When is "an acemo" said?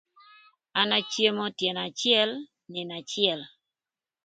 0.79-1.45